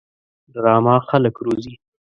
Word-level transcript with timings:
ډرامه 0.53 0.95
خلک 1.09 1.35
روزي 1.45 1.73